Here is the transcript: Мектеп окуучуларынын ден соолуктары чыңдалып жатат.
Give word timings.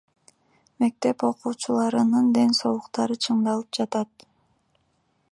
Мектеп 0.83 1.25
окуучуларынын 1.27 2.31
ден 2.37 2.55
соолуктары 2.59 3.17
чыңдалып 3.27 3.77
жатат. 3.79 4.27